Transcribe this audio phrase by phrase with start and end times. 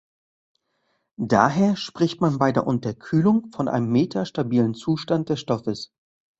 [1.19, 5.93] Daher spricht man bei der Unterkühlung von einem metastabilen Zustand des Stoffes.